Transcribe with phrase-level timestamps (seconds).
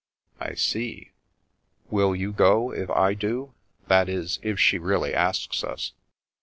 [0.49, 1.11] "I see.""
[1.91, 3.53] Will you go if I do—
[3.87, 5.93] that is, if she really asks us?"